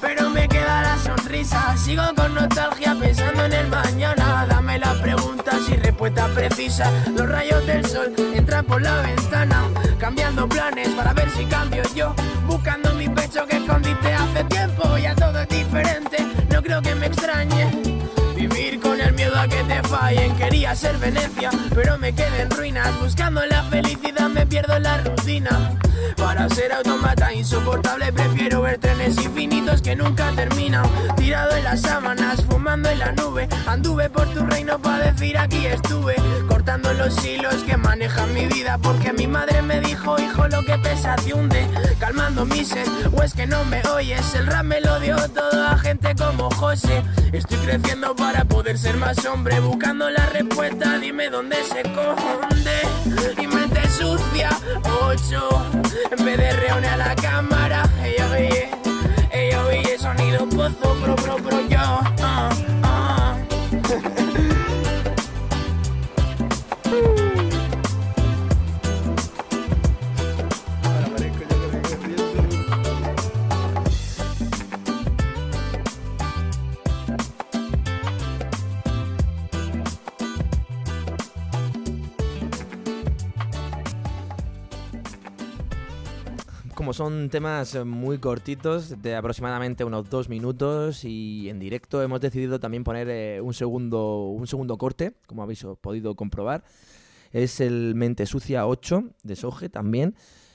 Pero 0.00 0.30
me 0.30 0.48
queda 0.48 0.82
la 0.82 0.98
sonrisa. 0.98 1.76
Sigo 1.76 2.02
con 2.14 2.34
nostalgia 2.34 2.96
pensando 3.00 3.44
en 3.44 3.52
el 3.54 3.68
mañana. 3.68 4.46
Dame 4.48 4.78
las 4.78 4.98
preguntas 4.98 5.56
y 5.68 5.76
respuestas 5.76 6.30
precisas 6.30 7.08
Los 7.08 7.28
rayos 7.28 7.66
del 7.66 7.84
sol 7.84 8.12
entran 8.34 8.64
por 8.64 8.80
la 8.82 9.00
ventana 9.00 9.64
Cambiando 9.98 10.48
planes 10.48 10.88
para 10.90 11.12
ver 11.14 11.30
si 11.30 11.44
cambio 11.46 11.82
yo. 11.94 12.14
Buscando 12.46 12.92
mi 12.94 13.08
pecho 13.08 13.46
que 13.46 13.56
escondiste 13.56 14.12
hace 14.12 14.44
tiempo 14.44 14.86
me 16.94 17.06
extrañe. 17.06 17.66
Vivir 17.66 17.74
con 17.76 17.86
el 17.86 17.95
miedo 19.26 19.40
a 19.40 19.48
que 19.48 19.62
te 19.64 19.82
fallen. 19.88 20.36
Quería 20.36 20.74
ser 20.74 20.98
Venecia, 20.98 21.50
pero 21.74 21.98
me 21.98 22.12
quedé 22.14 22.42
en 22.42 22.50
ruinas. 22.50 22.98
Buscando 23.00 23.44
la 23.46 23.62
felicidad 23.64 24.28
me 24.28 24.46
pierdo 24.46 24.78
la 24.78 24.98
rutina. 24.98 25.72
Para 26.16 26.48
ser 26.48 26.72
automata 26.72 27.32
insoportable 27.32 28.12
prefiero 28.12 28.62
ver 28.62 28.78
trenes 28.78 29.16
infinitos 29.18 29.82
que 29.82 29.96
nunca 29.96 30.30
terminan. 30.32 30.84
Tirado 31.16 31.56
en 31.56 31.64
las 31.64 31.80
sábanas, 31.82 32.44
fumando 32.44 32.88
en 32.88 32.98
la 32.98 33.12
nube. 33.12 33.48
Anduve 33.66 34.08
por 34.10 34.28
tu 34.32 34.44
reino 34.46 34.78
para 34.78 35.12
decir 35.12 35.36
aquí 35.38 35.66
estuve. 35.66 36.14
Cortando 36.48 36.92
los 36.94 37.24
hilos 37.24 37.56
que 37.64 37.76
manejan 37.76 38.32
mi 38.32 38.46
vida. 38.46 38.78
Porque 38.78 39.12
mi 39.12 39.26
madre 39.26 39.62
me 39.62 39.80
dijo, 39.80 40.18
hijo, 40.18 40.48
lo 40.48 40.62
que 40.62 40.78
pesa 40.78 41.16
te 41.16 41.34
hunde. 41.34 41.65
Calmando 42.06 42.46
mi 42.46 42.64
sed, 42.64 42.86
o 43.12 43.20
es 43.24 43.34
que 43.34 43.48
no 43.48 43.64
me 43.64 43.82
oyes. 43.88 44.32
El 44.36 44.46
rap 44.46 44.62
me 44.62 44.80
lo 44.80 45.00
dio 45.00 45.16
todo 45.28 45.66
a 45.66 45.76
gente 45.76 46.14
como 46.14 46.48
José. 46.52 47.02
Estoy 47.32 47.58
creciendo 47.58 48.14
para 48.14 48.44
poder 48.44 48.78
ser 48.78 48.96
más 48.96 49.26
hombre. 49.26 49.58
Buscando 49.58 50.08
la 50.08 50.24
respuesta, 50.26 51.00
dime 51.00 51.28
dónde 51.30 51.56
se 51.64 51.80
esconde. 51.80 53.42
Y 53.42 53.46
mente 53.48 53.88
sucia, 53.88 54.50
ocho. 55.02 55.48
En 56.16 56.24
vez 56.24 56.36
de 56.38 56.52
reúne 56.52 56.86
a 56.86 56.96
la 56.96 57.16
cámara, 57.16 57.82
ella 58.04 58.30
oye, 58.30 58.70
ella 59.32 59.64
oye 59.66 59.98
sonido 59.98 60.48
pozo, 60.48 60.94
pro, 61.02 61.16
pro, 61.16 61.36
pro, 61.38 61.68
yo. 61.68 61.78
ah, 62.22 62.50
son 86.96 87.28
temas 87.28 87.74
eh, 87.74 87.84
muy 87.84 88.16
cortitos, 88.16 89.02
de 89.02 89.14
aproximadamente 89.14 89.84
unos 89.84 90.08
dos 90.08 90.30
minutos, 90.30 91.04
y 91.04 91.50
en 91.50 91.58
directo 91.58 92.02
hemos 92.02 92.22
decidido 92.22 92.58
también 92.58 92.84
poner 92.84 93.10
eh, 93.10 93.40
un, 93.42 93.52
segundo, 93.52 94.28
un 94.28 94.46
segundo 94.46 94.78
corte, 94.78 95.12
como 95.26 95.42
habéis 95.42 95.62
podido 95.82 96.16
comprobar. 96.16 96.64
Es 97.32 97.60
el 97.60 97.94
Mente 97.94 98.24
Sucia 98.24 98.66
8 98.66 99.10
de 99.22 99.36
Soge 99.36 99.68
también, 99.68 100.14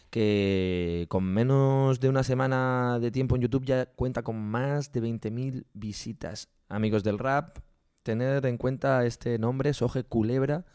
que 0.10 1.06
con 1.10 1.26
menos 1.26 2.00
de 2.00 2.10
una 2.10 2.24
semana 2.24 2.98
de 3.00 3.12
tiempo 3.12 3.36
en 3.36 3.44
YouTube 3.44 3.66
ya 3.66 3.86
cuenta 3.86 4.24
con 4.24 4.42
más 4.42 4.92
de 4.92 5.04
20.000 5.04 5.66
visitas. 5.74 6.50
Amigos 6.70 7.04
del 7.04 7.20
rap, 7.20 7.60
tener 8.02 8.44
en 8.48 8.58
cuenta 8.58 9.06
este 9.06 9.38
nombre, 9.38 9.76
Soge 9.76 10.04
Culebra, 10.04 10.66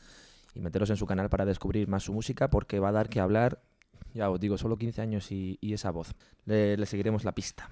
y 0.55 0.61
meteros 0.61 0.90
en 0.90 0.96
su 0.96 1.07
canal 1.07 1.29
para 1.29 1.44
descubrir 1.44 1.88
más 1.88 2.05
su 2.05 2.12
música, 2.12 2.50
porque 2.50 2.79
va 2.79 2.90
a 2.90 2.92
dar 2.92 3.09
que 3.09 3.18
hablar 3.18 3.61
ya 4.16 4.31
os 4.31 4.40
digo, 4.40 4.57
solo 4.57 4.76
15 4.76 5.02
años 5.02 5.31
y, 5.31 5.59
y 5.61 5.74
esa 5.74 5.90
voz. 5.90 6.14
Le, 6.46 6.76
le 6.76 6.87
seguiremos 6.87 7.24
la 7.24 7.33
pista. 7.33 7.70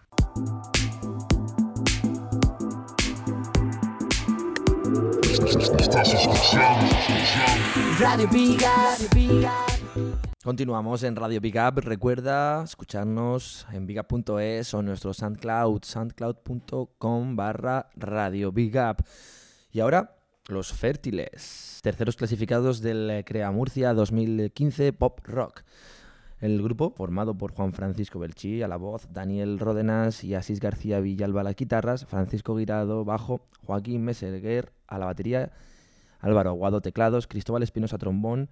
Radio 7.98 8.28
Continuamos 10.42 11.02
en 11.02 11.16
Radio 11.16 11.40
Big 11.40 11.56
Up. 11.56 11.80
Recuerda 11.80 12.62
escucharnos 12.62 13.66
en 13.72 13.86
bigup.es 13.86 14.74
o 14.74 14.80
en 14.80 14.86
nuestro 14.86 15.14
SoundCloud, 15.14 15.82
soundcloud.com 15.82 17.36
barra 17.36 17.88
Radio 17.96 18.52
Big 18.52 18.76
Up. 18.76 19.02
Y 19.72 19.80
ahora, 19.80 20.16
los 20.48 20.72
fértiles. 20.72 21.80
Terceros 21.82 22.16
clasificados 22.16 22.82
del 22.82 23.24
Crea 23.24 23.50
Murcia 23.50 23.94
2015 23.94 24.92
Pop 24.92 25.20
Rock. 25.24 25.62
El 26.44 26.62
grupo, 26.62 26.90
formado 26.90 27.38
por 27.38 27.54
Juan 27.54 27.72
Francisco 27.72 28.18
Belchí 28.18 28.60
a 28.60 28.68
la 28.68 28.76
voz, 28.76 29.08
Daniel 29.10 29.58
Ródenas 29.58 30.24
y 30.24 30.34
Asís 30.34 30.60
García 30.60 31.00
Villalba 31.00 31.40
a 31.40 31.44
las 31.44 31.56
guitarras, 31.56 32.04
Francisco 32.04 32.54
Guirado 32.54 33.02
bajo, 33.02 33.40
Joaquín 33.64 34.04
Meseguer 34.04 34.70
a 34.86 34.98
la 34.98 35.06
batería, 35.06 35.52
Álvaro 36.20 36.50
Aguado 36.50 36.82
teclados, 36.82 37.26
Cristóbal 37.28 37.62
Espinosa 37.62 37.96
trombón, 37.96 38.50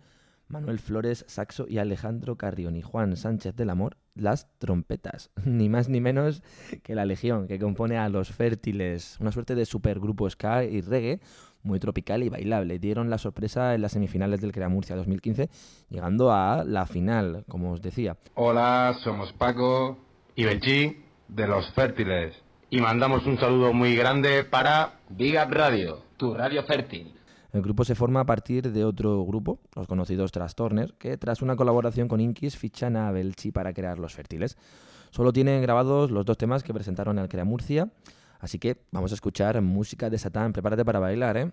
Manuel 0.48 0.78
Flores 0.78 1.26
saxo 1.28 1.66
y 1.68 1.76
Alejandro 1.76 2.38
Carrión 2.38 2.76
y 2.76 2.80
Juan 2.80 3.14
Sánchez 3.14 3.56
del 3.56 3.68
Amor 3.68 3.98
las 4.14 4.48
trompetas. 4.58 5.30
Ni 5.44 5.68
más 5.68 5.90
ni 5.90 6.00
menos 6.00 6.42
que 6.82 6.94
la 6.94 7.04
legión 7.04 7.46
que 7.46 7.58
compone 7.58 7.98
a 7.98 8.08
Los 8.08 8.30
Fértiles, 8.30 9.18
una 9.20 9.32
suerte 9.32 9.54
de 9.54 9.66
supergrupo 9.66 10.30
ska 10.30 10.64
y 10.64 10.80
reggae 10.80 11.20
muy 11.62 11.78
tropical 11.80 12.22
y 12.22 12.28
bailable. 12.28 12.78
Dieron 12.78 13.10
la 13.10 13.18
sorpresa 13.18 13.74
en 13.74 13.82
las 13.82 13.92
semifinales 13.92 14.40
del 14.40 14.52
Crea 14.52 14.68
Murcia 14.68 14.96
2015, 14.96 15.48
llegando 15.90 16.32
a 16.32 16.64
la 16.64 16.86
final, 16.86 17.44
como 17.48 17.72
os 17.72 17.82
decía. 17.82 18.16
Hola, 18.34 18.96
somos 19.02 19.32
Paco 19.32 19.98
y 20.34 20.44
Belchi 20.44 20.96
de 21.28 21.46
Los 21.46 21.70
Fértiles 21.72 22.34
y 22.72 22.80
mandamos 22.80 23.26
un 23.26 23.38
saludo 23.38 23.74
muy 23.74 23.94
grande 23.94 24.44
para 24.44 25.00
Big 25.10 25.34
Up 25.34 25.52
Radio, 25.52 26.02
tu 26.16 26.32
radio 26.32 26.62
fértil. 26.64 27.12
El 27.52 27.60
grupo 27.60 27.84
se 27.84 27.94
forma 27.94 28.20
a 28.20 28.24
partir 28.24 28.72
de 28.72 28.82
otro 28.82 29.22
grupo, 29.26 29.58
los 29.76 29.86
conocidos 29.86 30.32
Trastorner, 30.32 30.94
que 30.94 31.18
tras 31.18 31.42
una 31.42 31.54
colaboración 31.54 32.08
con 32.08 32.18
Inkis 32.18 32.56
fichan 32.56 32.96
a 32.96 33.10
Belchi 33.12 33.52
para 33.52 33.74
crear 33.74 33.98
Los 33.98 34.14
Fértiles. 34.14 34.56
Solo 35.10 35.34
tienen 35.34 35.60
grabados 35.60 36.10
los 36.10 36.24
dos 36.24 36.38
temas 36.38 36.62
que 36.62 36.72
presentaron 36.72 37.18
al 37.18 37.28
Crea 37.28 37.44
Murcia, 37.44 37.90
así 38.42 38.58
que 38.58 38.84
vamos 38.90 39.12
a 39.12 39.14
escuchar 39.14 39.58
música 39.62 40.10
de 40.10 40.18
Satán. 40.18 40.52
Prepárate 40.52 40.84
para 40.84 40.98
bailar, 40.98 41.38
¿eh? 41.38 41.50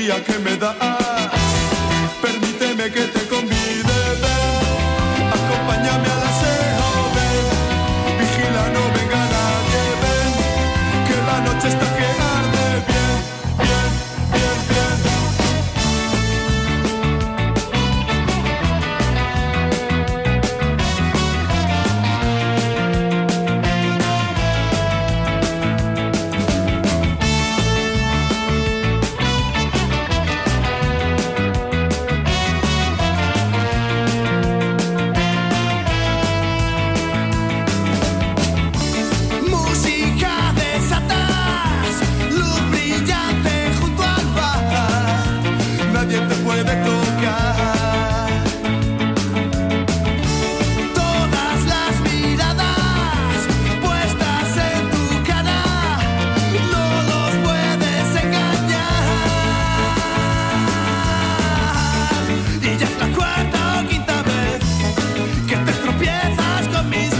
Alegría 0.00 0.24
que 0.24 0.38
me 0.38 0.56
das. 0.56 0.99
enemies 66.80 67.19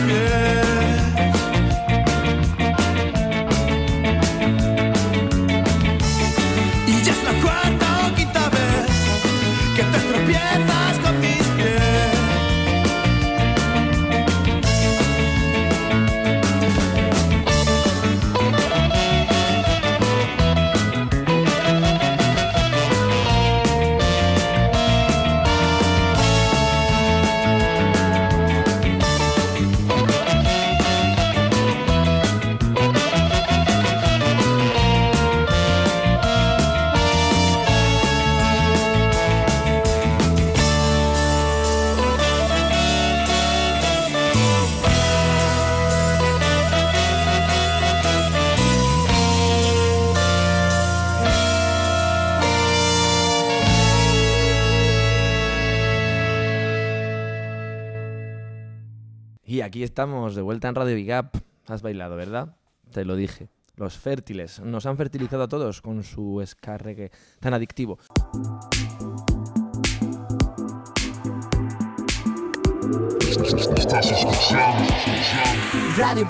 aquí 59.70 59.84
estamos, 59.84 60.34
de 60.34 60.42
vuelta 60.42 60.68
en 60.68 60.74
Radio 60.74 60.96
Big 60.96 61.12
Up. 61.12 61.30
Has 61.68 61.80
bailado, 61.80 62.16
¿verdad? 62.16 62.56
Te 62.90 63.04
lo 63.04 63.14
dije. 63.14 63.50
Los 63.76 63.96
fértiles 63.96 64.58
nos 64.58 64.84
han 64.84 64.96
fertilizado 64.96 65.44
a 65.44 65.48
todos 65.48 65.80
con 65.80 66.02
su 66.02 66.42
ska 66.44 66.76
reggae 66.76 67.12
tan 67.38 67.54
adictivo. 67.54 68.00
Radio. 75.96 76.26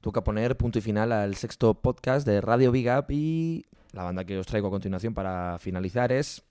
Toca 0.00 0.24
poner 0.24 0.56
punto 0.56 0.78
y 0.78 0.80
final 0.82 1.12
al 1.12 1.34
sexto 1.34 1.74
podcast 1.74 2.26
de 2.26 2.40
Radio 2.40 2.72
Big 2.72 2.88
Up 2.88 3.10
y 3.10 3.66
la 3.92 4.04
banda 4.04 4.24
que 4.24 4.38
os 4.38 4.46
traigo 4.46 4.68
a 4.68 4.70
continuación 4.70 5.12
para 5.12 5.58
finalizar 5.58 6.12
es 6.12 6.42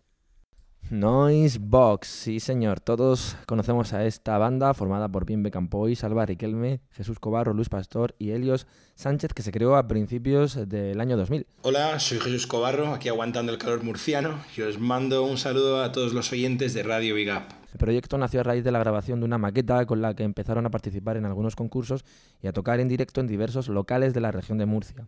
Noise 0.89 1.59
Box. 1.61 2.07
Sí, 2.07 2.39
señor, 2.39 2.79
todos 2.79 3.38
conocemos 3.45 3.93
a 3.93 4.05
esta 4.05 4.38
banda 4.38 4.73
formada 4.73 5.07
por 5.09 5.25
Bimbe 5.25 5.51
Campoy, 5.51 5.95
Salva 5.95 6.25
Riquelme, 6.25 6.82
Jesús 6.91 7.19
Cobarro, 7.19 7.53
Luis 7.53 7.69
Pastor 7.69 8.15
y 8.19 8.32
Helios 8.32 8.67
Sánchez 8.95 9.34
que 9.34 9.41
se 9.41 9.51
creó 9.51 9.75
a 9.77 9.88
principios 9.88 10.67
del 10.67 10.99
año 10.99 11.15
2000. 11.17 11.47
Hola, 11.61 11.99
soy 11.99 12.19
Jesús 12.19 12.47
Cobarro, 12.47 12.93
aquí 12.93 13.09
aguantando 13.09 13.51
el 13.51 13.57
calor 13.57 13.84
murciano 13.84 14.39
y 14.57 14.61
os 14.61 14.79
mando 14.79 15.23
un 15.23 15.38
saludo 15.38 15.82
a 15.82 15.91
todos 15.91 16.13
los 16.13 16.32
oyentes 16.32 16.73
de 16.73 16.84
Radio 16.84 17.15
Big 17.15 17.29
Up. 17.29 17.43
El 17.71 17.77
proyecto 17.77 18.17
nació 18.17 18.41
a 18.41 18.43
raíz 18.43 18.63
de 18.63 18.71
la 18.71 18.79
grabación 18.79 19.21
de 19.21 19.25
una 19.25 19.38
maqueta 19.38 19.86
con 19.86 20.01
la 20.01 20.13
que 20.13 20.23
empezaron 20.23 20.65
a 20.65 20.71
participar 20.71 21.15
en 21.15 21.25
algunos 21.25 21.55
concursos 21.55 22.03
y 22.41 22.47
a 22.47 22.53
tocar 22.53 22.79
en 22.79 22.89
directo 22.89 23.21
en 23.21 23.27
diversos 23.27 23.69
locales 23.69 24.13
de 24.13 24.21
la 24.21 24.32
región 24.32 24.57
de 24.57 24.65
Murcia. 24.65 25.07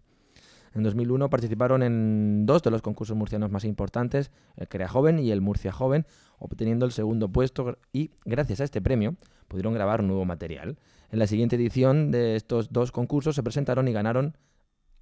En 0.74 0.84
2001 0.84 1.30
participaron 1.30 1.84
en 1.84 2.45
dos 2.45 2.63
de 2.63 2.71
los 2.71 2.82
concursos 2.82 3.15
murcianos 3.15 3.51
más 3.51 3.63
importantes, 3.63 4.32
el 4.55 4.67
Crea 4.67 4.88
Joven 4.88 5.19
y 5.19 5.32
el 5.32 5.41
Murcia 5.41 5.71
Joven, 5.71 6.05
obteniendo 6.39 6.86
el 6.86 6.91
segundo 6.91 7.32
puesto 7.32 7.78
y, 7.91 8.11
gracias 8.26 8.59
a 8.59 8.63
este 8.63 8.82
premio, 8.82 9.15
pudieron 9.47 9.74
grabar 9.74 10.03
nuevo 10.03 10.26
material. 10.26 10.78
En 11.11 11.19
la 11.19 11.28
siguiente 11.28 11.57
edición 11.57 12.09
de 12.09 12.36
estos 12.36 12.74
dos 12.74 12.91
concursos 12.91 13.36
se 13.36 13.43
presentaron 13.43 13.88
y 13.88 13.93
ganaron 13.93 14.36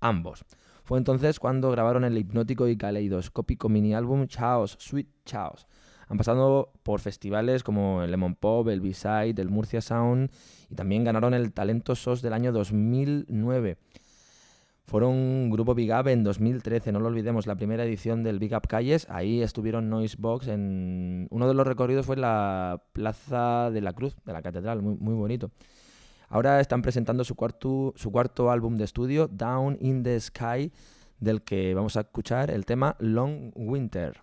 ambos. 0.01 0.43
Fue 0.83 0.97
entonces 0.97 1.39
cuando 1.39 1.71
grabaron 1.71 2.03
el 2.03 2.17
hipnótico 2.17 2.67
y 2.67 2.75
caleidoscópico 2.75 3.69
mini 3.69 3.93
álbum 3.93 4.27
Chaos, 4.27 4.75
Sweet 4.79 5.07
Chaos. 5.23 5.67
Han 6.09 6.17
pasado 6.17 6.73
por 6.83 6.99
festivales 6.99 7.63
como 7.63 8.03
el 8.03 8.11
Lemon 8.11 8.35
Pop, 8.35 8.67
el 8.67 8.81
B-Side, 8.81 9.35
el 9.37 9.49
Murcia 9.49 9.79
Sound 9.79 10.29
y 10.69 10.75
también 10.75 11.05
ganaron 11.05 11.33
el 11.33 11.53
Talento 11.53 11.95
SOS 11.95 12.21
del 12.21 12.33
año 12.33 12.51
2009. 12.51 13.77
Fueron 14.85 15.49
grupo 15.49 15.73
Big 15.73 15.91
Up 15.91 16.07
en 16.07 16.23
2013, 16.23 16.91
no 16.91 16.99
lo 16.99 17.07
olvidemos, 17.07 17.47
la 17.47 17.55
primera 17.55 17.85
edición 17.85 18.23
del 18.23 18.39
Big 18.39 18.53
Up 18.53 18.67
Calles. 18.67 19.07
Ahí 19.09 19.41
estuvieron 19.41 19.89
Noise 19.89 20.17
Box. 20.19 20.47
En... 20.47 21.27
Uno 21.29 21.47
de 21.47 21.53
los 21.53 21.65
recorridos 21.65 22.05
fue 22.05 22.15
en 22.15 22.21
la 22.21 22.83
Plaza 22.91 23.71
de 23.71 23.81
la 23.81 23.93
Cruz, 23.93 24.15
de 24.25 24.33
la 24.33 24.41
Catedral, 24.41 24.81
muy, 24.81 24.95
muy 24.95 25.13
bonito. 25.13 25.51
Ahora 26.27 26.59
están 26.59 26.81
presentando 26.81 27.23
su 27.23 27.35
cuarto, 27.35 27.93
su 27.95 28.11
cuarto 28.11 28.51
álbum 28.51 28.77
de 28.77 28.85
estudio, 28.85 29.27
Down 29.27 29.77
in 29.81 30.03
the 30.03 30.19
Sky, 30.19 30.71
del 31.19 31.41
que 31.41 31.73
vamos 31.73 31.97
a 31.97 32.01
escuchar 32.01 32.51
el 32.51 32.65
tema 32.65 32.95
Long 32.99 33.51
Winter. 33.55 34.21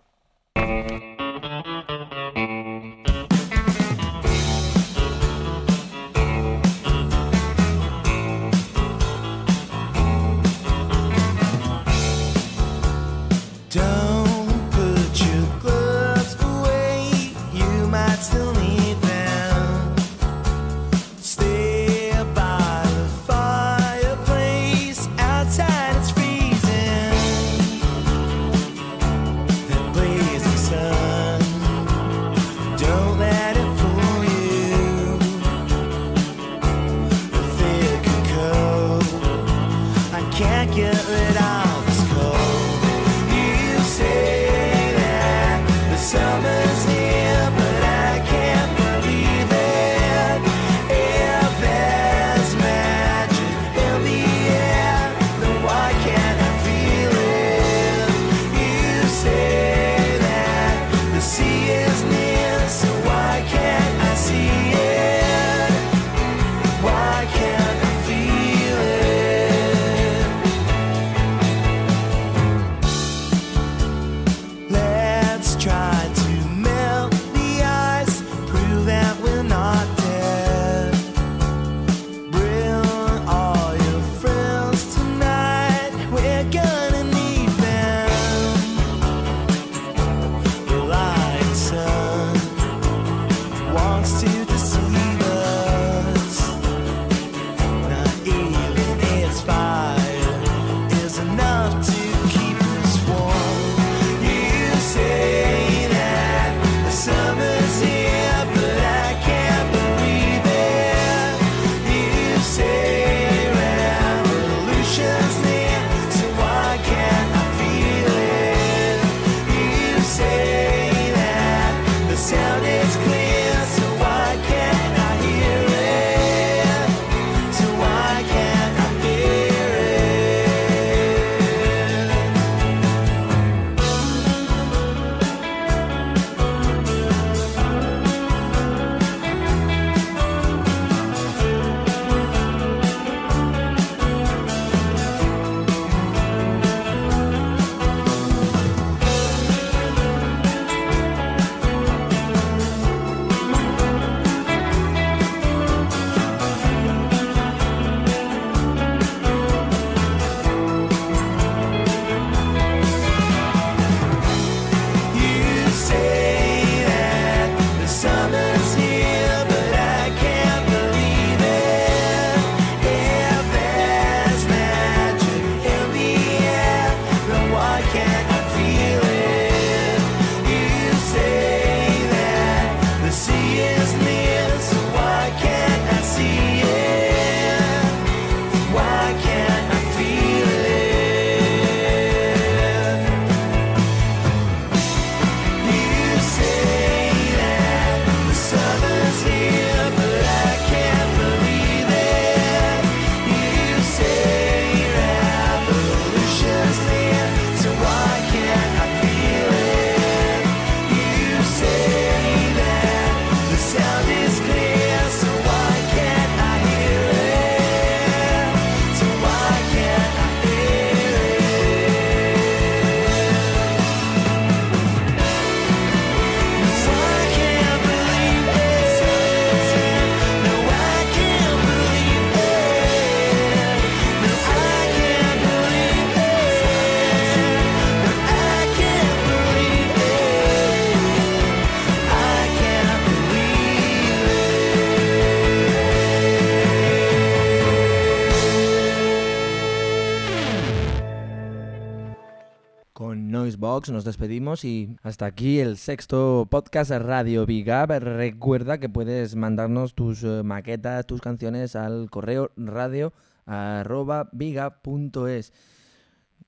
Nos 253.91 254.03
despedimos 254.03 254.65
y 254.65 254.95
hasta 255.01 255.25
aquí 255.25 255.59
el 255.59 255.77
sexto 255.77 256.47
podcast 256.49 256.91
Radio 256.91 257.45
Big 257.45 257.67
Up. 257.69 257.91
Recuerda 257.99 258.77
que 258.77 258.87
puedes 258.89 259.35
mandarnos 259.35 259.95
tus 259.95 260.23
eh, 260.23 260.43
maquetas, 260.43 261.07
tus 261.07 261.21
canciones 261.21 261.75
al 261.75 262.09
correo 262.09 262.51
radio 262.55 263.13
arroba. 263.45 264.29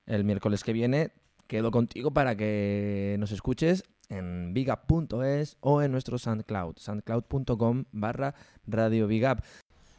El 0.06 0.24
miércoles 0.24 0.62
que 0.62 0.72
viene 0.72 1.12
quedo 1.48 1.70
contigo 1.70 2.12
para 2.12 2.36
que 2.36 3.16
nos 3.18 3.32
escuches 3.32 3.84
en 4.08 4.54
bigup.es 4.54 5.56
o 5.60 5.82
en 5.82 5.90
nuestro 5.90 6.18
SoundCloud, 6.18 6.76
soundcloud.com 6.76 7.84
barra 7.92 8.34
Radio. 8.66 9.08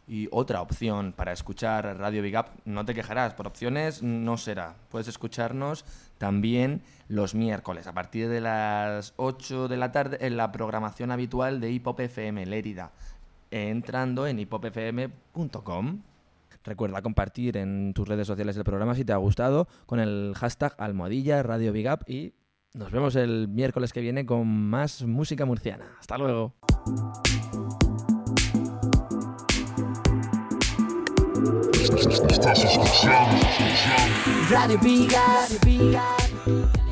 Y 0.06 0.28
otra 0.32 0.62
opción 0.62 1.14
para 1.14 1.32
escuchar 1.32 1.98
Radio 1.98 2.22
Big 2.22 2.38
Up, 2.38 2.48
no 2.66 2.84
te 2.84 2.94
quejarás, 2.94 3.34
por 3.34 3.48
opciones 3.48 4.04
no 4.04 4.38
será. 4.38 4.76
Puedes 4.90 5.08
escucharnos 5.08 5.86
también 6.18 6.82
los 7.08 7.36
miércoles 7.36 7.88
a 7.88 7.94
partir 7.94 8.28
de 8.28 8.42
las 8.42 9.14
8 9.16 9.68
de 9.68 9.78
la 9.78 9.92
tarde 9.92 10.18
en 10.22 10.36
la 10.36 10.52
programación 10.52 11.12
habitual 11.12 11.62
de 11.62 11.72
Hip 11.72 11.88
Hop 11.88 12.02
FM 12.02 12.46
Lérida, 12.46 12.92
entrando 13.52 14.28
en 14.28 14.40
hipopfm.com. 14.40 16.02
Recuerda 16.66 17.02
compartir 17.02 17.58
en 17.58 17.94
tus 17.94 18.08
redes 18.08 18.28
sociales 18.28 18.56
el 18.58 18.64
programa 18.64 18.96
si 18.96 19.04
te 19.04 19.14
ha 19.14 19.18
gustado 19.18 19.68
con 19.86 20.00
el 20.00 20.34
hashtag 20.36 20.74
almohadilla 20.78 21.44
Radio 21.44 21.72
Big 21.74 21.90
Up 21.92 22.06
y 22.08 22.34
nos 22.74 22.92
vemos 22.92 23.16
el 23.16 23.48
miércoles 23.50 23.94
que 23.94 24.02
viene 24.02 24.26
con 24.26 24.48
más 24.48 25.04
música 25.04 25.46
murciana. 25.46 25.86
Hasta 26.00 26.18
luego. 26.18 26.54
Estás 31.84 32.64
escuchando 32.64 33.46
Radio 34.50 34.80
Big 34.80 35.12
Up, 35.12 35.50
Radio 35.50 35.60
Big 35.66 35.98
Up. 35.98 36.83